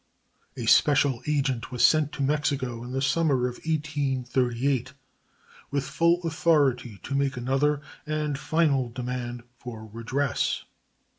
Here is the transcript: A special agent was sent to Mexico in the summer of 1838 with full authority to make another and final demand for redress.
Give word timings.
A 0.57 0.65
special 0.65 1.21
agent 1.27 1.71
was 1.71 1.85
sent 1.85 2.11
to 2.13 2.23
Mexico 2.23 2.83
in 2.83 2.91
the 2.91 3.03
summer 3.03 3.47
of 3.47 3.57
1838 3.63 4.93
with 5.69 5.83
full 5.85 6.23
authority 6.23 6.99
to 7.03 7.13
make 7.13 7.37
another 7.37 7.81
and 8.07 8.35
final 8.39 8.89
demand 8.89 9.43
for 9.59 9.85
redress. 9.85 10.63